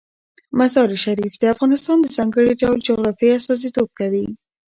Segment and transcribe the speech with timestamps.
[0.59, 4.25] مزارشریف د افغانستان د ځانګړي ډول جغرافیه استازیتوب کوي.